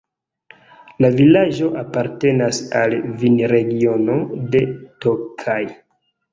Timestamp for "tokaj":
5.07-5.63